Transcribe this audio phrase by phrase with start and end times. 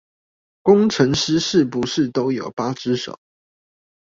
[0.63, 3.19] 工程師是不是都有八隻手